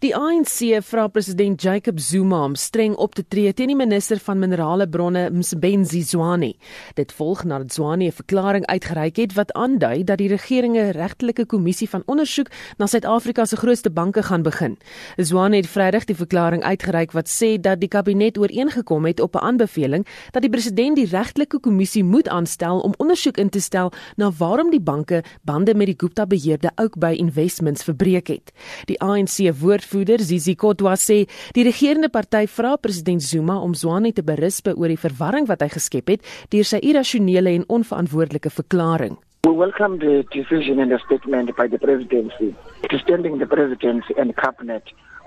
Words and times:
Die 0.00 0.14
ANC 0.16 0.78
vra 0.80 1.02
president 1.12 1.60
Jacob 1.60 1.98
Zuma 2.00 2.38
om 2.46 2.54
streng 2.56 2.94
op 2.96 3.12
te 3.14 3.20
tree 3.28 3.50
teen 3.52 3.68
die 3.68 3.76
minister 3.76 4.16
van 4.24 4.38
minerale 4.40 4.86
bronne 4.88 5.26
Msebenzi 5.28 6.00
Zwane. 6.08 6.54
Dit 6.96 7.10
volg 7.12 7.42
nadat 7.44 7.74
Zwane 7.74 8.06
'n 8.06 8.12
verklaring 8.12 8.66
uitgereik 8.66 9.16
het 9.16 9.34
wat 9.34 9.52
aandui 9.52 10.04
dat 10.04 10.18
die 10.18 10.28
regering 10.28 10.76
'n 10.76 10.90
regtelike 10.96 11.44
kommissie 11.46 11.88
van 11.88 12.02
ondersoek 12.06 12.46
na 12.78 12.86
Suid-Afrika 12.86 13.44
se 13.44 13.56
grootste 13.56 13.90
banke 13.90 14.22
gaan 14.22 14.42
begin. 14.42 14.78
Zwane 15.16 15.56
het 15.56 15.66
Vrydag 15.66 16.04
die 16.04 16.16
verklaring 16.16 16.62
uitgereik 16.62 17.12
wat 17.12 17.28
sê 17.28 17.60
dat 17.60 17.80
die 17.80 17.88
kabinet 17.88 18.38
ooreengekom 18.38 19.04
het 19.04 19.20
op 19.20 19.34
'n 19.34 19.44
aanbeveling 19.44 20.06
dat 20.30 20.42
die 20.42 20.50
president 20.50 20.96
die 20.96 21.06
regtelike 21.06 21.60
kommissie 21.60 22.04
moet 22.04 22.28
aanstel 22.28 22.80
om 22.80 22.94
ondersoek 22.96 23.36
in 23.36 23.48
te 23.48 23.60
stel 23.60 23.92
na 24.16 24.30
waarom 24.38 24.70
die 24.70 24.80
banke 24.80 25.22
bande 25.42 25.74
met 25.74 25.86
die 25.86 25.98
Gupta 25.98 26.26
beheerde 26.26 26.70
Oakbay 26.76 27.14
Investments 27.16 27.84
verbreek 27.84 28.26
het. 28.26 28.52
Die 28.84 29.00
ANC 29.00 29.52
woord 29.58 29.88
woordvoerder 29.90 30.22
Zizi 30.22 30.54
Kotwa 30.54 30.94
sê 30.96 31.26
die 31.54 31.64
regerende 31.64 32.08
party 32.08 32.46
vra 32.46 32.76
president 32.76 33.22
Zuma 33.22 33.58
om 33.58 33.74
Zwane 33.74 34.12
te 34.12 34.22
berisp 34.22 34.68
oor 34.70 34.88
die 34.88 34.98
verwarring 34.98 35.48
wat 35.48 35.62
hy 35.62 35.68
geskep 35.68 36.10
het 36.10 36.22
deur 36.52 36.64
sy 36.64 36.78
irrasionele 36.82 37.50
en 37.50 37.66
onverantwoordelike 37.68 38.50
verklaring. 38.50 39.18
We 39.46 39.52
welcome 39.56 39.98
the 39.98 40.22
decision 40.30 40.78
and 40.78 40.90
the 40.90 40.98
statement 41.06 41.56
by 41.56 41.66
the 41.66 41.78
presidency 41.78 42.54
extending 42.82 43.38
the 43.38 43.46
presidency 43.46 44.14
and 44.16 44.36
cabinet 44.36 44.84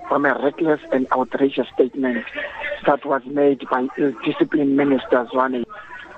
from 0.08 0.26
a 0.26 0.34
reckless 0.40 0.80
and 0.92 1.08
outrageous 1.12 1.68
statement 1.74 2.24
that 2.86 3.04
was 3.06 3.24
made 3.26 3.66
by 3.70 3.88
discipline 4.24 4.76
minister 4.76 5.28
Zwane 5.34 5.66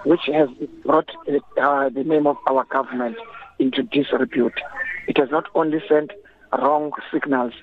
which 0.05 0.29
has 0.31 0.49
brought 0.85 1.09
uh, 1.57 1.89
the 1.89 2.03
name 2.05 2.27
of 2.27 2.37
our 2.45 2.63
government 2.65 3.17
into 3.57 3.81
disrepute. 3.81 4.53
It 5.07 5.17
has 5.17 5.31
not 5.31 5.45
only 5.55 5.81
sent 5.89 6.11
wrong 6.53 6.91
signals 7.11 7.53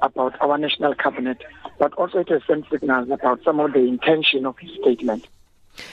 about 0.00 0.34
our 0.40 0.58
national 0.58 0.94
cabinet, 0.94 1.38
but 1.78 1.92
also 1.94 2.18
it 2.18 2.28
has 2.28 2.42
sent 2.46 2.64
signals 2.70 3.10
about 3.10 3.42
some 3.44 3.60
of 3.60 3.72
the 3.72 3.84
intention 3.86 4.46
of 4.46 4.58
his 4.58 4.70
statement. 4.80 5.28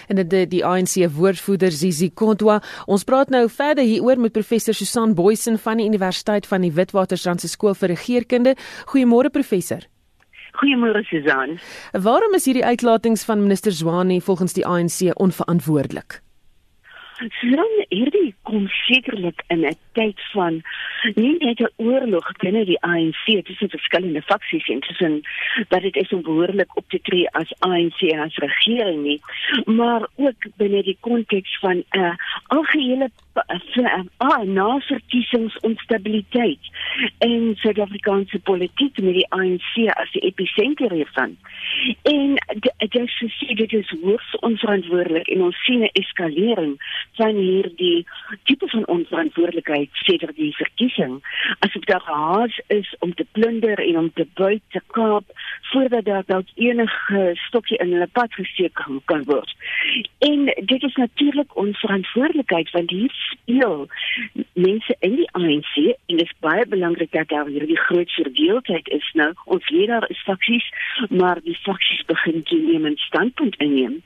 En 0.07 0.15
dit 0.15 0.49
die 0.49 0.65
ANC 0.65 0.95
woordvoerder 1.13 1.71
Zizi 1.71 2.09
Kontwa. 2.13 2.61
Ons 2.85 3.03
praat 3.03 3.29
nou 3.29 3.45
verder 3.49 3.85
hieroor 3.85 4.19
met 4.19 4.31
professor 4.31 4.73
Susan 4.73 5.13
Boysen 5.15 5.59
van 5.59 5.77
die 5.77 5.87
Universiteit 5.87 6.47
van 6.47 6.65
die 6.65 6.73
Witwatersrand 6.73 7.41
se 7.41 7.47
skool 7.51 7.77
vir 7.77 7.93
regeringskunde. 7.93 8.55
Goeiemôre 8.91 9.31
professor. 9.31 9.85
Goeiemôre 10.57 11.03
Susan. 11.05 11.59
Waarom 11.93 12.33
is 12.33 12.47
hierdie 12.49 12.65
uitlatings 12.65 13.23
van 13.29 13.43
minister 13.43 13.71
Zwane 13.71 14.21
volgens 14.21 14.57
die 14.57 14.65
ANC 14.65 15.13
onverantwoordelik? 15.13 16.21
Susan, 17.17 17.71
hierdie 17.89 18.35
kom 18.45 18.67
sekerlik 18.85 19.41
in 19.49 19.65
'n 19.65 19.77
tyd 19.97 20.19
van 20.33 20.61
nie 21.15 21.37
net 21.39 21.59
'n 21.59 21.73
oorlog 21.77 22.27
binne 22.43 22.65
die 22.65 22.77
ANC 22.81 23.25
tussen 23.45 23.69
verskillende 23.69 24.21
faksies 24.21 24.67
en 24.67 24.79
tussen 24.79 25.21
dat 25.69 25.81
dit 25.81 25.95
is 25.95 26.13
om 26.13 26.21
behoorlik 26.21 26.77
op 26.77 26.85
te 26.89 26.99
tree 27.01 27.29
as 27.31 27.53
ANC 27.59 27.99
en 28.01 28.19
as 28.19 28.37
regering 28.37 29.01
nie, 29.03 29.21
maar 29.65 30.07
ook 30.15 30.45
binne 30.57 30.83
die 30.83 30.97
konteks 30.99 31.59
van 31.59 31.77
'n 31.77 31.99
uh, 31.99 32.13
algehele 32.47 33.09
uh, 33.45 34.43
na 34.43 34.79
verkiesingsonstabiliteit 34.79 36.59
in 37.25 37.55
Suid-Afrikaanse 37.61 38.39
politiek 38.39 38.97
met 39.01 39.13
die 39.19 39.27
ANC 39.29 39.73
as 39.95 40.11
die 40.15 40.23
episenter 40.29 40.91
hiervan. 40.93 41.37
En 42.09 42.37
dit 42.59 42.95
is 43.01 43.17
gesê 43.21 43.55
dit 43.59 43.73
is 43.73 43.93
hoogs 44.01 44.35
onverantwoordelik 44.49 45.27
en 45.27 45.41
ons 45.49 45.63
sien 45.65 45.81
'n 45.83 45.89
eskalering 45.93 46.77
van 47.19 47.35
hierdie 47.35 48.05
tipe 48.43 48.67
van 48.67 48.87
onverantwoordelikheid 48.87 49.89
sedert 49.91 50.35
die 50.35 50.55
verkiesing 50.55 51.21
asof 51.59 51.83
daar 51.83 52.05
haas 52.05 52.59
is 52.67 52.95
om 52.99 53.13
te 53.13 53.25
plunder 53.31 53.79
en 53.79 53.97
om 53.97 54.11
te 54.13 54.27
buit 54.33 54.61
te 54.69 54.81
kaap 54.87 55.25
voordat 55.71 56.05
daar 56.05 56.23
dalk 56.25 56.47
enige 56.55 57.31
stokkie 57.33 57.77
in 57.77 57.91
hulle 57.91 58.07
pad 58.11 58.33
gesteek 58.33 58.85
kan 59.05 59.23
word. 59.23 59.55
En 60.19 60.45
dit 60.45 60.83
is 60.83 60.95
natuurlik 60.95 61.55
onverantwoordelikheid 61.55 62.71
want 62.71 62.89
hier 62.89 63.11
speel 63.13 63.87
mense 64.53 64.95
in 64.99 65.15
die 65.15 65.31
ANC 65.31 65.75
en 65.75 66.17
dit 66.17 66.21
is 66.21 66.35
baie 66.39 66.67
belangrik 66.67 67.11
dat 67.11 67.27
daar 67.27 67.45
hierdie 67.45 67.79
groot 67.79 68.11
verdeeldheid 68.11 68.87
is 68.87 69.09
nou. 69.13 69.33
Ons 69.45 69.65
daar 69.87 70.09
is 70.09 70.23
faksies, 70.23 70.69
maar 71.09 71.39
die 71.43 71.57
faksies 71.61 72.05
begin 72.05 72.43
toeneem 72.43 72.85
en 72.85 72.97
standpunt 72.97 73.55
inneem. 73.55 74.01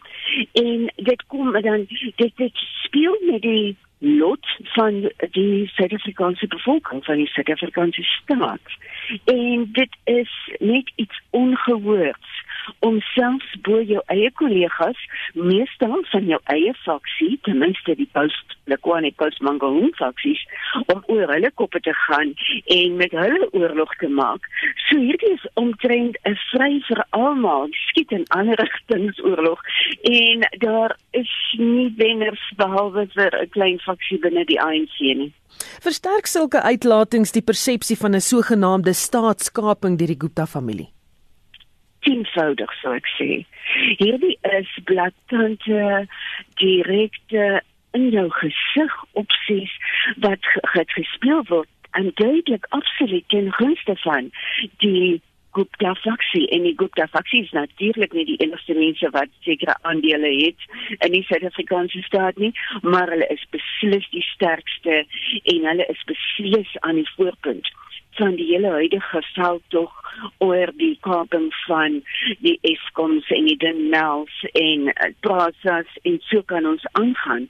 En 0.53 0.91
dit 0.95 1.23
kom 1.27 1.51
dan 1.61 1.85
dit 2.15 2.31
dit 2.35 2.65
speel 2.83 3.17
met 3.31 3.41
die 3.41 3.77
lot 4.01 4.45
van 4.73 5.11
die 5.31 5.67
Suid-Afrikaanse 5.67 6.47
bevolking 6.47 7.05
van 7.05 7.15
die 7.15 7.27
Suid-Afrikaanse 7.27 8.03
staat. 8.03 8.77
En 9.23 9.69
dit 9.71 9.97
is 10.03 10.31
net 10.59 10.91
iets 10.95 11.21
ongehoords 11.29 12.39
om 12.79 12.99
selfs 13.01 13.53
bo 13.65 13.81
jou 13.81 14.01
eie 14.13 14.31
kollegas, 14.37 14.97
meestal 15.33 16.03
van 16.11 16.27
jou 16.29 16.39
eie 16.53 16.73
faksie, 16.83 17.37
ten 17.45 17.57
minste 17.61 17.95
die 17.97 18.09
post 18.13 18.57
Lekwane 18.69 19.11
post 19.17 19.41
Mangaung 19.45 19.91
faksies, 19.97 20.41
om 20.93 21.03
oor 21.11 21.33
hulle 21.33 21.51
koppe 21.59 21.81
te 21.83 21.93
gaan 22.05 22.33
en 22.77 22.95
met 22.99 23.15
hulle 23.17 23.49
oorlog 23.51 23.95
te 23.99 24.07
maak. 24.07 24.47
So 24.91 24.99
hierdie 24.99 25.33
is 25.33 25.45
omtrent 25.55 26.17
'n 26.27 26.35
vry 26.51 26.81
vir 26.87 27.05
almal, 27.09 27.69
skiet 27.87 28.11
in 28.11 28.25
alle 28.29 28.55
rigtings 28.63 29.19
oorlog 29.23 29.59
en 30.03 30.47
daar 30.59 30.97
is 31.11 31.31
nie 31.57 31.93
wenners 31.97 32.43
behalwe 32.57 33.07
vir 33.15 33.31
'n 33.41 33.49
klein 33.49 33.79
faksie 33.79 34.19
binne 34.19 34.45
die 34.45 34.59
ANC 34.61 34.99
nie. 34.99 35.33
Versterk 35.79 36.27
sulke 36.27 36.61
uitlatings 36.61 37.31
die 37.31 37.47
persepsie 37.51 37.97
van 37.97 38.15
'n 38.15 38.21
sogenaamde 38.21 38.93
staatskaping 38.93 39.97
deur 39.97 40.11
die 40.11 40.21
Gupta 40.23 40.45
familie 40.45 40.89
tienvoudig 42.01 42.71
sou 42.81 42.93
ek 42.97 43.07
sê. 43.17 43.29
Hierdie 43.99 44.37
is 44.57 44.69
blaatante 44.89 46.07
direkte 46.61 47.61
in 47.97 48.09
jou 48.11 48.27
gesig 48.39 48.97
opsies 49.19 49.73
wat 50.23 50.47
gespeel 50.95 51.43
word 51.51 51.69
en 51.91 52.11
duidelik 52.13 52.65
absoluut 52.69 53.23
ten 53.27 53.51
gunste 53.53 53.95
van 53.95 54.31
die 54.77 55.21
Gupta 55.51 55.95
faksie. 55.95 56.47
En 56.47 56.63
die 56.63 56.73
Gupta 56.75 57.07
faksie 57.07 57.43
is 57.43 57.51
natuurlik 57.51 58.13
nie 58.13 58.25
die 58.25 58.37
enigste 58.39 58.73
mense 58.73 59.09
wat 59.11 59.27
sekere 59.39 59.75
aandele 59.81 60.31
het 60.45 60.67
in 60.99 61.11
die 61.11 61.23
Suid-Afrikaanse 61.27 62.01
staat 62.07 62.37
nie, 62.39 62.53
maar 62.81 63.11
hulle 63.11 63.27
is 63.27 63.43
beslis 63.51 64.07
die 64.15 64.23
sterkste 64.23 65.03
en 65.43 65.67
hulle 65.71 65.87
is 65.91 66.03
beslis 66.07 66.77
aan 66.79 67.01
die 67.01 67.09
voorpunt 67.15 67.67
van 68.19 68.35
die 68.35 68.47
hele 68.53 68.69
huidige 68.69 69.21
veld 69.33 69.63
tog 69.67 69.91
oor 70.37 70.71
die 70.77 70.97
kaping 70.99 71.49
van 71.65 72.01
die 72.39 72.57
Eskoms 72.61 73.29
en 73.29 73.45
die 73.45 73.57
Denels 73.57 74.45
en 74.51 74.89
uh, 74.91 75.11
Prasas 75.19 75.99
en 76.01 76.17
so 76.29 76.41
kan 76.41 76.67
ons 76.67 76.85
aangaan. 76.91 77.47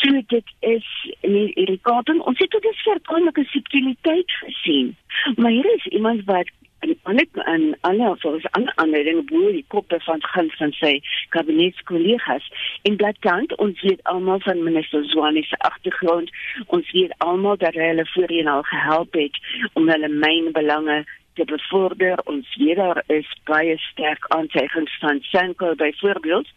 So 0.00 0.22
dit 0.34 0.54
is 0.60 0.88
nie 1.20 1.52
die 1.54 1.78
kaping 1.82 2.20
ons 2.20 2.38
het 2.42 2.50
tot 2.50 2.64
dusver 2.66 3.00
konlike 3.10 3.44
subtiliteit 3.54 4.38
gesien. 4.42 4.96
Maar 5.36 5.50
hier 5.50 5.74
is 5.74 5.86
iemand 5.86 6.24
wat 6.24 6.50
en 6.82 6.98
ander 7.02 7.26
en 7.44 7.76
ander 7.80 8.18
volgens 8.18 8.50
ander 8.50 8.72
aanleiding 8.74 9.26
boer 9.30 9.52
die 9.52 9.64
koppe 9.68 10.00
van 10.00 10.22
gaan 10.34 10.50
van 10.58 10.72
sy 10.72 10.92
kabinetskollegas. 11.34 12.48
In 12.82 12.96
blaatant 12.96 13.56
ons 13.56 13.80
weet 13.86 14.02
almal 14.02 14.40
van 14.40 14.62
minister 14.62 15.04
Zwane 15.04 15.42
se 15.42 15.58
agtergrond 15.58 16.30
ons 16.66 16.90
weet 16.90 17.14
almal 17.18 17.56
dat 17.56 17.78
hy 17.78 17.92
hulle 17.92 18.06
voorheen 18.14 18.50
al 18.54 18.62
gehelp 18.62 19.18
het 19.18 19.38
om 19.72 19.90
hulle 19.90 20.08
mynbelange 20.08 21.02
te 21.34 21.44
bevorder 21.44 22.20
ons 22.24 22.48
daar 22.76 23.02
is 23.06 23.28
baie 23.44 23.78
sterk 23.78 24.24
aanteigings 24.28 24.98
van 25.00 25.20
Sanko 25.20 25.74
byvoorbeeld 25.74 26.48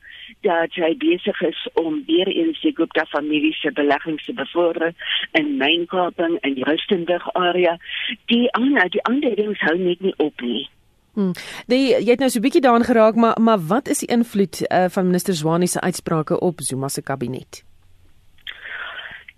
dat 0.42 0.74
hy 0.74 0.96
besig 0.98 1.42
is 1.42 1.68
om 1.74 2.04
weer 2.08 2.28
eens 2.28 2.62
die 2.62 2.74
Gupta 2.76 3.06
familie 3.06 3.54
se 3.54 3.72
beleggings 3.72 4.26
te 4.26 4.34
bevorder 4.34 4.94
in 5.32 5.58
Mynkoping 5.58 6.38
en 6.42 6.54
die 6.54 6.64
Rustenburg 6.64 7.28
area. 7.34 7.78
Die 8.26 8.52
ander 8.54 8.90
die 8.90 9.04
ander 9.04 9.36
dinge 9.36 9.56
hou 9.58 9.78
net 9.78 10.02
nie 10.02 10.14
op 10.18 10.42
nie. 10.42 10.70
Hmm. 11.16 11.32
Die 11.72 11.94
jy 11.94 12.10
het 12.10 12.20
nou 12.20 12.30
so 12.30 12.40
'n 12.40 12.48
bietjie 12.48 12.62
daaraan 12.62 12.90
geraak, 12.90 13.16
maar 13.16 13.42
maar 13.42 13.60
wat 13.68 13.88
is 13.88 14.00
die 14.00 14.10
invloed 14.10 14.62
uh, 14.62 14.86
van 14.90 15.06
minister 15.06 15.34
Zwane 15.34 15.68
se 15.68 15.82
uitsprake 15.82 16.40
op 16.40 16.62
Zuma 16.62 16.88
se 16.88 17.02
kabinet? 17.02 17.64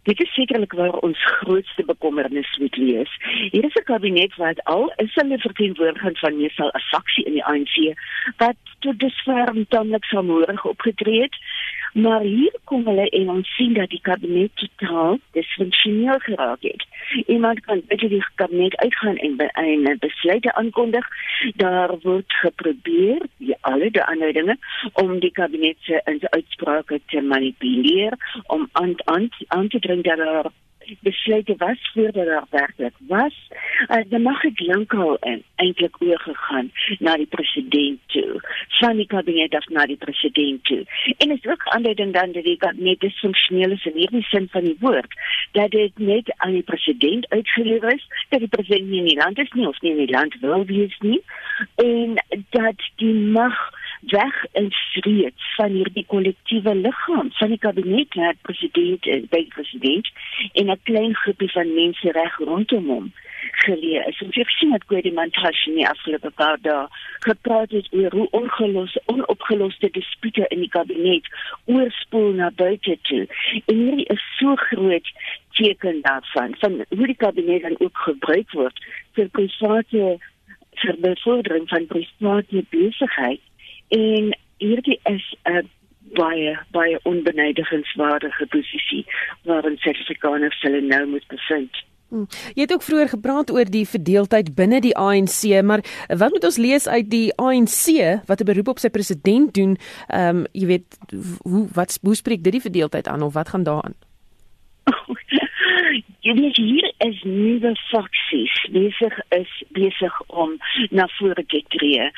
Dit 0.08 0.22
is 0.22 0.34
sekerlik 0.34 0.74
waar 0.74 0.94
ons 1.04 1.26
grootste 1.26 1.84
bekommernis 1.86 2.58
moet 2.60 2.76
wees. 2.76 3.12
Hier 3.52 3.64
is 3.64 3.74
'n 3.76 3.84
kabinet 3.84 4.36
wat 4.36 4.64
al 4.64 4.94
is 4.96 5.14
hulle 5.14 5.40
verteenwoordiging 5.40 6.18
van 6.20 6.38
meestal 6.38 6.72
'n 6.74 6.80
faksie 6.92 7.26
in 7.26 7.34
die 7.34 7.46
ANC 7.46 7.76
wat 8.38 8.56
tot 8.80 9.00
dusver 9.00 9.50
omtrent 9.50 10.04
saamhoorig 10.06 10.66
opgetree 10.66 11.22
het. 11.22 11.36
Maar 11.98 12.22
hier 12.22 12.54
kom 12.64 12.84
hulle 12.86 13.10
en 13.10 13.30
ons 13.30 13.56
sien 13.56 13.74
dat 13.74 13.90
die 13.90 14.02
kabinet 14.06 14.52
totaal 14.62 15.16
disfunksioneel 15.34 16.20
geraak 16.20 16.62
het. 16.62 16.84
Iemand 17.26 17.60
kan 17.66 17.82
uit 17.88 18.00
die 18.00 18.24
kabinet 18.36 18.76
uitgaan 18.78 19.18
en 19.18 19.82
'n 19.82 19.98
besluit 20.00 20.52
aankondig. 20.52 21.08
Daar 21.56 21.98
word 22.02 22.34
geprobeer, 22.34 23.22
die 23.38 23.56
alle 23.62 23.92
die 23.92 24.04
ander 24.04 24.34
dinge 24.34 24.58
om 24.94 25.20
die 25.20 25.32
kabinet 25.32 25.78
se 25.80 26.02
uitsprake 26.30 27.02
te 27.06 27.22
manipuleer 27.22 28.14
om 28.48 28.70
aan 28.72 28.94
aan 29.04 29.30
aan 29.48 29.68
te 29.68 29.80
dring 29.80 30.04
dat 30.04 30.18
daar 30.18 30.52
besluite 31.00 31.56
was 31.58 31.90
voordat 31.94 32.26
daar 32.26 32.48
werklik 32.50 32.94
was. 33.08 33.36
Uh, 33.88 34.02
dan 34.08 34.22
mag 34.22 34.44
ek 34.44 34.60
lankal 34.60 35.18
eintlik 35.56 35.96
oorgegaan 36.02 36.72
na 37.00 37.16
die 37.16 37.30
president 37.30 38.00
toe. 38.06 38.42
Die 38.98 39.06
kabinet 39.06 39.54
af 39.56 39.68
na 39.68 39.86
die 39.86 39.98
president 39.98 40.64
toe. 40.64 40.86
En 41.18 41.32
is 41.32 41.46
ook 41.46 41.64
aanleiding 41.64 42.14
dan 42.14 42.32
dat 42.32 42.44
die 42.44 42.58
kabinet 42.58 43.00
disfunksioneel 43.00 43.72
is 43.72 43.86
in 43.86 43.98
hierdie 44.00 44.24
sin 44.24 44.48
van 44.52 44.64
die 44.64 44.78
woord. 44.80 45.14
Dat 45.52 45.72
dit 45.72 45.98
net 45.98 46.34
aan 46.38 46.52
die 46.52 46.64
president 46.64 47.30
uitgelewer 47.30 47.94
is, 47.94 48.08
dat 48.30 48.40
die 48.40 48.48
president 48.48 48.90
nie 48.90 49.00
in 49.00 49.12
die 49.12 49.18
land 49.18 49.40
is 49.40 49.52
nie 49.52 49.68
of 49.68 49.82
nie 49.82 49.92
in 49.92 50.06
die 50.06 50.16
land 50.16 50.40
wil 50.42 50.66
wees 50.66 50.98
nie 51.00 51.22
en 51.76 52.18
dat 52.50 52.90
die 52.96 53.14
mag 53.14 53.58
weg 54.02 54.46
in 54.52 54.72
streed 54.72 55.34
van 55.56 55.72
hierdie 55.72 56.06
kollektiewe 56.08 56.76
liggaam 56.76 57.32
van 57.40 57.50
die 57.50 57.58
kabinet 57.58 58.16
en 58.16 58.28
die 58.30 58.42
president 58.42 59.06
en 59.06 59.28
die 59.30 59.48
president 59.54 60.12
en 60.54 60.72
'n 60.72 60.80
klein 60.84 61.16
groepie 61.16 61.52
van 61.52 61.74
mense 61.74 62.12
reg 62.12 62.38
rondom 62.38 62.88
hom 62.88 63.12
geleë 63.52 64.04
is. 64.08 64.22
Ons 64.22 64.36
het 64.36 64.48
gesien 64.48 64.70
dat 64.70 64.84
Gwede 64.86 65.12
Mantashe 65.12 65.72
nie 65.72 65.88
afgelope 65.88 66.30
paar 66.30 66.58
dae 66.62 66.88
gepraat 67.26 67.72
het 67.72 67.88
oor 67.92 68.12
hoe 68.12 68.28
ongeloste 68.40 69.02
onopgeloste 69.06 69.90
dispute 69.92 70.46
in 70.48 70.60
die 70.60 70.70
kabinet 70.70 71.28
oorspoel 71.66 72.32
na 72.40 72.52
buite 72.56 72.98
toe. 73.02 73.26
En 73.66 73.76
hierdie 73.76 74.06
is 74.06 74.24
so 74.38 74.56
groot 74.56 75.12
teken 75.60 76.02
daarvan 76.02 76.56
van 76.60 76.86
hoe 76.90 77.06
die 77.06 77.16
kabinet 77.16 77.62
dan 77.62 77.76
ook 77.80 77.98
gebruik 77.98 78.52
word 78.52 78.86
vir 79.18 79.30
private 79.30 80.18
vir 80.78 80.96
bevordering 81.02 81.70
van 81.70 81.86
private 81.86 82.66
besigheid 82.70 83.42
en 83.88 84.38
hierdie 84.58 85.00
is 85.04 85.36
'n 85.44 85.70
baie 86.16 86.58
baie 86.72 87.00
onbenadigingswaardige 87.04 88.48
posisie 88.48 89.06
waarin 89.44 89.78
Suid-Afrikaners 89.78 90.62
hulle 90.62 90.82
nou 90.82 91.06
moet 91.06 91.28
bevind. 91.28 91.84
Hmm. 92.08 92.28
Jy 92.56 92.62
het 92.62 92.74
ook 92.74 92.84
vroeër 92.84 93.10
gepraat 93.10 93.52
oor 93.52 93.68
die 93.68 93.88
verdeeldheid 93.88 94.54
binne 94.56 94.80
die 94.82 94.96
ANC, 94.96 95.62
maar 95.64 95.84
wat 96.08 96.32
moet 96.32 96.44
ons 96.44 96.58
lees 96.58 96.88
uit 96.88 97.10
die 97.12 97.36
ANC 97.36 97.84
wat 98.26 98.40
'n 98.42 98.46
beroep 98.48 98.68
op 98.68 98.80
sy 98.80 98.90
president 98.90 99.54
doen? 99.54 99.78
Ehm 100.08 100.38
um, 100.38 100.46
jy 100.52 100.66
weet 100.66 100.98
hoe 101.44 101.68
wat 101.74 102.00
hoe 102.02 102.16
spreek 102.16 102.44
dit 102.44 102.52
die 102.52 102.62
verdeeldheid 102.62 103.08
aan 103.08 103.22
of 103.22 103.34
wat 103.34 103.50
gaan 103.50 103.64
daaraan? 103.64 103.96
Jy 106.28 106.34
weet 106.36 106.58
hier 106.60 106.86
is 107.06 107.20
nuwe 107.24 107.70
faksies 107.88 108.56
besig 108.74 109.14
is 109.38 109.52
besig 109.78 110.16
om 110.28 110.58
na 110.92 111.06
vore 111.14 111.46
te 111.54 111.62
tree. 111.72 112.10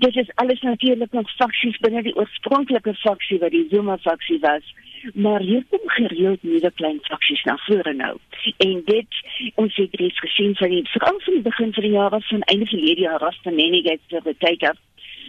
Dit 0.00 0.16
is 0.22 0.30
alles 0.40 0.62
natuurlik 0.64 1.12
nog 1.12 1.28
faksies 1.36 1.76
binne 1.84 2.00
die 2.06 2.14
oorspronklike 2.16 2.94
faksie 3.02 3.36
wat 3.42 3.52
die 3.52 3.66
Zuma 3.68 3.98
faksie 4.06 4.38
was. 4.40 4.64
Maar 5.12 5.44
hier 5.44 5.66
kom 5.68 5.92
gereeld 5.98 6.42
nuwe 6.42 6.70
klein 6.80 7.02
faksies 7.10 7.44
na 7.44 7.58
vore 7.66 7.92
nou. 7.98 8.14
En 8.64 8.80
dit 8.88 9.20
ons 9.60 9.76
het 9.76 10.00
reeds 10.00 10.24
gesien 10.24 10.56
van 10.56 10.72
die 10.72 10.86
veral 10.94 11.20
van 11.26 11.36
die 11.36 11.48
begin 11.50 11.74
van 11.76 11.88
die 11.88 11.96
jaar 11.98 12.16
af 12.16 12.28
van 12.32 12.48
einde 12.54 12.70
verlede 12.72 13.10
jaar 13.10 13.28
af 13.28 13.36
van 13.42 13.60
Nenigate 13.60 14.08
vir 14.08 14.24
die 14.30 14.38
tyd 14.46 14.70
af 14.72 14.80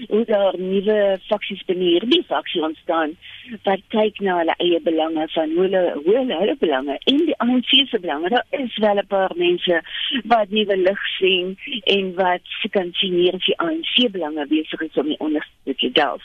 hoe 0.07 0.25
daar 0.25 0.55
nuwe 0.57 1.19
faksies 1.27 1.63
binne 1.65 1.83
hierdie 1.83 2.23
faksie 2.27 2.63
ontstaan 2.63 3.15
wat 3.63 3.83
kyk 3.93 4.19
na 4.25 4.37
hulle 4.39 4.55
eie 4.65 4.79
belange 4.81 5.27
van 5.35 5.53
hoe 5.55 5.65
hulle 5.65 5.83
hoe 5.97 6.15
hulle, 6.17 6.37
hulle 6.41 6.55
belange 6.59 6.97
en 7.11 7.23
die 7.25 7.37
ANC 7.45 7.71
se 7.89 7.99
belange. 7.99 8.29
Daar 8.29 8.45
is 8.49 8.77
wel 8.77 9.01
'n 9.01 9.07
paar 9.07 9.31
mense 9.35 9.81
wat 10.23 10.49
nuwe 10.49 10.77
lig 10.77 11.01
sien 11.17 11.57
en 11.83 12.13
wat 12.15 12.41
kan 12.71 12.89
sien 12.93 13.13
hier 13.13 13.33
is 13.33 13.45
die 13.45 13.59
ANC 13.59 14.11
belange 14.11 14.47
besig 14.47 14.81
is 14.81 14.97
om 14.97 15.07
die 15.07 15.19
onderste 15.19 15.75
te 15.75 15.91
delf. 15.91 16.23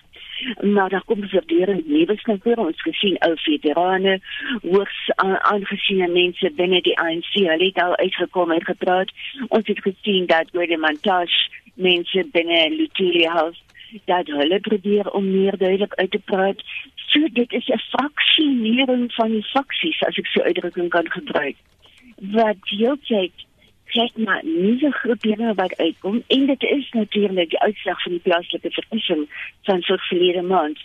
Maar 0.61 0.89
daar 0.89 1.05
kom 1.05 1.29
voortdurend 1.29 1.89
nuwe 1.89 2.17
skare 2.17 2.57
ons 2.57 2.83
gesien 2.83 3.17
ou 3.19 3.33
veterane, 3.35 4.21
hoogs 4.63 5.11
aangesiene 5.17 6.09
mense 6.09 6.51
binne 6.55 6.81
die 6.81 6.99
ANC. 6.99 7.33
Hulle 7.33 7.65
het 7.65 7.83
al 7.83 7.97
uitgekom 7.97 8.53
en 8.53 8.65
gepraat. 8.65 9.11
Ons 9.49 9.67
het 9.67 9.81
gesien 9.81 10.27
dat 10.27 10.51
Gwede 10.53 10.77
Mantashe 10.77 11.51
mense 11.75 12.25
binne 12.33 12.71
Lutulia 12.71 13.33
House 13.33 13.66
dat 14.05 14.27
hulle 14.27 14.61
probeer 14.61 15.11
om 15.11 15.31
meer 15.31 15.57
duidelik 15.57 15.95
uit 15.95 16.11
te 16.11 16.19
praat. 16.19 16.63
So 16.95 17.29
dit 17.33 17.53
is 17.53 17.69
'n 17.69 17.79
fraksionering 17.79 19.13
van 19.15 19.31
die 19.31 19.45
faksies 19.45 20.03
as 20.03 20.17
ek 20.17 20.27
so 20.27 20.41
uitdrukking 20.43 20.89
kan 20.89 21.11
gebruik. 21.11 21.57
Wat 22.17 22.57
heeltyd 22.63 23.33
kyk 23.85 24.17
maar 24.17 24.45
nuwe 24.45 24.91
groeperinge 24.91 25.55
wat 25.55 25.77
uitkom 25.77 26.23
en 26.27 26.47
dit 26.47 26.63
is 26.63 26.91
natuurlik 26.91 27.51
die 27.51 27.61
uitslag 27.61 28.03
van 28.03 28.13
die 28.13 28.21
plaaslike 28.21 28.71
verkiesing 28.71 29.29
van 29.63 29.83
verlede 29.83 30.43
maand 30.43 30.79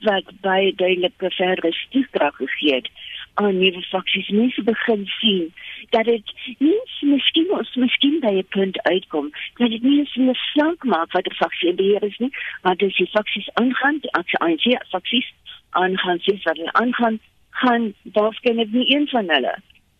wat 0.00 0.24
baie 0.40 0.74
duidelike 0.74 1.30
verdere 1.30 1.72
stuurkrag 1.72 2.36
gegee 2.36 2.74
het 2.74 2.88
aan 3.34 3.58
nuwe 3.58 3.82
faksies. 3.82 4.28
Mense 4.28 4.62
begin 4.62 5.06
sien 5.06 5.52
dat 5.90 6.04
dit 6.04 6.32
nie 6.58 6.80
miskien 7.00 7.50
ons 7.50 7.74
miskien 7.74 8.20
by 8.20 8.32
'n 8.38 8.46
punt 8.56 8.82
uitkom 8.82 9.30
dat 9.56 9.70
dit 9.70 9.82
nie 9.82 10.06
so 10.06 10.32
slank 10.32 10.84
maak 10.84 11.12
wat 11.12 11.24
die 11.24 11.36
faksie 11.42 11.74
beheer 11.74 12.02
is 12.02 12.18
nie, 12.18 12.32
maar 12.62 12.76
dis 12.76 12.96
die 12.96 13.10
faksies 13.16 13.48
aangaan, 13.54 13.98
die 14.00 14.12
ANC 14.12 14.66
faksies 14.88 15.32
aangaan, 15.70 16.18
sies 16.18 16.42
wat 16.42 16.56
hulle 16.56 16.72
aangaan, 16.72 17.20
gaan 17.50 17.94
waarskynlik 18.02 18.72
nie 18.72 18.96
een 18.96 19.08
van 19.08 19.30
hulle 19.30 19.54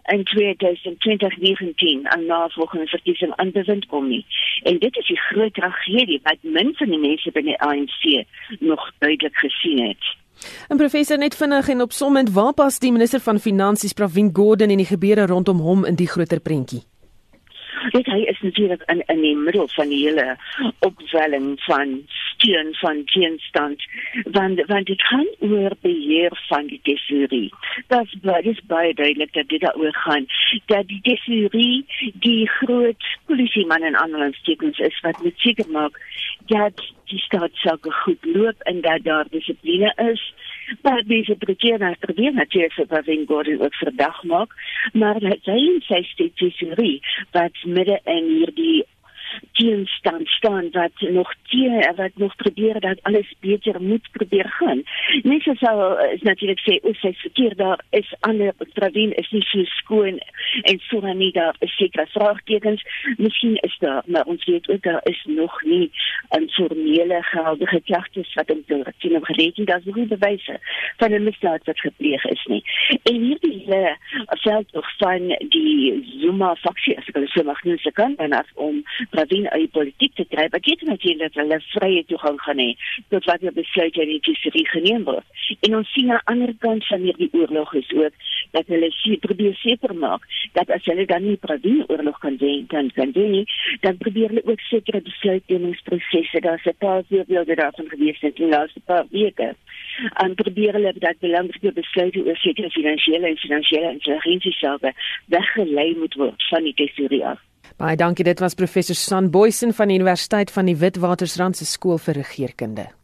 in 0.05 0.25
2019 0.25 2.09
aan 2.09 2.27
navolgende 2.27 2.87
verkiesing 2.87 3.33
aan 3.37 3.51
bewind 3.51 3.87
kom 3.87 4.09
nie. 4.09 4.27
En 4.63 4.79
dit 4.79 4.97
is 4.97 5.07
die 5.07 5.21
groot 5.21 5.55
tragedie 5.55 6.21
wat 6.23 6.37
min 6.41 6.75
van 6.75 6.89
die 6.89 6.99
mense 6.99 7.31
binne 7.31 7.51
die 7.51 7.61
ANC 7.61 8.27
nog 8.59 8.91
duidelik 8.99 9.37
gesien 9.37 9.87
het. 9.89 10.05
En 10.69 10.77
professor 10.77 11.19
net 11.19 11.35
vinnig 11.35 11.69
en 11.69 11.83
opsommend, 11.83 12.31
waar 12.31 12.53
pas 12.53 12.79
die 12.79 12.93
minister 12.93 13.21
van 13.21 13.41
Finansies 13.41 13.93
Pravin 13.93 14.31
Gordhan 14.33 14.71
en 14.71 14.83
die 14.83 14.89
gebeure 14.89 15.27
rondom 15.27 15.61
hom 15.61 15.85
in 15.85 15.95
die 15.95 16.09
groter 16.09 16.41
prentjie? 16.41 16.85
Dit 17.91 18.06
hy 18.06 18.21
is 18.32 18.41
natuurlik 18.41 18.82
in 18.87 19.03
in 19.06 19.21
die 19.21 19.37
middel 19.37 19.69
van 19.69 19.88
die 19.88 20.03
hele 20.06 20.37
opwelling 20.79 21.55
van 21.67 22.03
steun 22.09 22.75
van 22.81 23.05
teenstand 23.05 23.82
want 24.25 24.65
want 24.67 24.87
dit 24.87 25.03
gaan 25.03 25.29
oor 25.38 25.76
beheer 25.81 26.38
van 26.49 26.67
die 26.67 26.81
tesourie. 26.82 27.53
Dat 27.87 28.06
is 28.43 28.61
baie 28.67 28.94
duidelik 28.94 29.32
dat 29.32 29.49
dit 29.49 29.61
daaroor 29.61 29.94
gaan 29.94 30.26
dat 30.67 30.88
die 30.88 31.00
tesourie 31.03 31.87
die 32.15 32.49
groot 32.49 33.05
polisieman 33.26 33.82
en 33.82 33.97
aanhalingstekens 33.97 34.79
is 34.79 35.00
wat 35.00 35.23
moet 35.23 35.38
seker 35.38 35.71
maak 35.71 36.00
dat 36.47 36.82
die 37.11 37.19
staatsake 37.19 37.93
goed 37.93 38.25
loop 38.25 38.61
en 38.71 38.81
dat 38.81 39.05
daar 39.05 39.26
dissipline 39.31 39.93
is 40.11 40.35
Maar 40.82 41.02
deze 41.06 41.34
probeer 41.34 41.96
probeer 41.99 42.32
natuurlijk 42.32 42.90
wat 42.90 43.06
in 43.06 43.25
Gordon 43.26 43.61
ook 43.61 43.75
verdacht 43.75 44.22
maakt. 44.22 44.55
Maar 44.93 45.14
het 45.14 45.38
zijn 45.43 45.82
zij 45.82 46.02
steeds 46.02 46.40
wat 47.31 47.50
midden 47.64 48.00
in 48.05 48.25
hier 48.25 48.55
die 48.55 48.87
teenstand 49.53 50.29
staan 50.29 50.71
wat 50.71 51.01
nog 51.01 51.35
teen 51.49 51.95
wat 51.97 52.11
nog 52.15 52.37
probeer 52.37 52.81
dat 52.81 53.03
alles 53.03 53.35
beter 53.41 53.83
moet 53.83 54.09
probeer 54.12 54.49
gaan. 54.49 54.83
Mense 55.23 55.55
sou 55.59 56.03
is 56.12 56.23
natuurlik 56.23 56.61
sê 56.64 56.79
o, 56.83 56.93
sy 56.93 57.12
verkeer 57.23 57.57
daar 57.57 57.81
is 57.91 58.14
ander 58.21 58.53
Pravin 58.75 59.12
is 59.17 59.31
nie 59.31 59.43
so 59.43 59.64
skoon 59.64 60.19
en 60.62 60.81
so 60.88 61.12
nie 61.14 61.33
daar 61.33 61.57
is 61.59 61.76
sekere 61.76 62.07
vraagtekens. 62.07 62.83
Miskien 63.17 63.57
is 63.57 63.76
daar, 63.79 64.03
maar 64.07 64.25
ons 64.25 64.45
weet 64.45 64.69
ook 64.69 64.83
daar 64.83 65.00
is 65.11 65.25
nog 65.26 65.62
nie 65.62 65.91
'n 66.31 66.49
formele 66.49 67.23
geldige 67.23 67.81
klagtes 67.85 68.35
wat 68.35 68.50
om 68.50 68.62
te 68.67 68.93
sien 68.99 69.17
om 69.17 69.25
gereken 69.25 69.64
dat 69.64 69.85
nie 69.85 70.07
bewyse 70.07 70.59
van 70.97 71.12
'n 71.12 71.25
misdaad 71.25 71.64
wat 71.64 71.81
gepleeg 71.81 72.25
is 72.25 72.45
nie. 72.45 72.64
En 73.03 73.21
hierdie 73.21 73.64
uh, 73.69 73.95
veld 74.29 74.73
tog 74.73 74.97
van 74.97 75.29
die 75.49 76.17
Zuma 76.21 76.55
faksie 76.55 76.99
as 76.99 77.09
ek 77.09 77.14
hulle 77.14 77.29
so 77.29 77.43
mag 77.43 77.62
noem 77.62 77.79
se 77.79 77.93
kan 77.93 78.17
en 78.17 78.33
as 78.33 78.50
om 78.55 78.83
Pravin 79.11 79.24
uit 79.33 79.71
politiek 79.71 80.14
te 80.14 80.25
kry, 80.28 80.49
ek 80.50 80.66
weet 80.66 80.83
natuurlik 80.83 81.33
dat 81.35 81.43
hulle 81.43 81.61
vrye 81.73 82.04
toegang 82.04 82.38
gaan 82.40 82.59
hê 82.59 82.71
tot 83.09 83.25
wat 83.25 83.40
hulle 83.40 83.52
besluit 83.52 83.97
in 83.97 84.09
die 84.09 84.21
tesorie 84.21 84.66
geneem 84.69 85.04
word. 85.04 85.25
En 85.66 85.76
ons 85.76 85.93
sien 85.93 86.11
aan 86.11 86.21
die 86.21 86.33
ander 86.33 86.54
kant 86.59 86.87
van 86.87 87.00
hierdie 87.00 87.31
oorlog 87.33 87.75
is 87.75 87.90
ook 87.93 88.12
dat 88.57 88.66
hulle 88.73 88.90
sê 89.00 89.16
probeer 89.21 89.54
seker 89.61 89.95
maak 89.95 90.26
dat 90.59 90.71
as 90.71 90.85
hulle 90.90 91.07
dan 91.07 91.25
nie 91.26 91.37
Pravin 91.45 91.85
oorlog 91.88 92.19
kan 92.23 92.37
wen 92.40 92.66
kan 92.66 92.90
kan 92.95 93.11
doen 93.16 93.31
nie, 93.31 93.45
dan 93.81 93.97
probeer 93.97 94.28
hulle 94.33 94.45
ook 94.45 94.61
sekere 94.71 95.00
besluitnemingsprosesse, 95.09 96.40
daar's 96.40 96.66
'n 96.66 96.76
paar 96.78 97.02
voorbeelde 97.09 97.54
daarvan 97.54 97.88
gewees 97.88 98.23
in 98.23 98.33
die 98.35 98.49
laaste 98.49 98.81
paar 98.81 99.07
weke. 99.11 99.54
En 100.25 100.35
probeer 100.35 100.73
hulle 100.73 100.93
dat 100.99 101.19
belangrike 101.21 101.73
besluite 101.73 102.25
oor 102.26 102.37
sekere 102.37 102.71
finansiële 102.71 103.26
en 103.26 103.37
finansiële 103.37 103.90
intelligensiesake 103.90 104.93
weggelei 105.26 105.97
moet 105.97 106.14
word 106.14 106.49
van 106.49 106.62
die 106.62 106.75
tesorie 106.75 107.25
af. 107.26 107.40
Baie 107.76 107.97
dankie. 107.99 108.25
Dit 108.25 108.38
was 108.38 108.54
professor 108.54 108.95
San 108.95 109.31
Boysen 109.31 109.75
van 109.75 109.90
die 109.90 109.99
Universiteit 109.99 110.50
van 110.50 110.71
die 110.71 110.76
Witwatersrand 110.78 111.59
se 111.59 111.66
skool 111.66 111.99
vir 111.99 112.23
regeringskunde. 112.23 112.95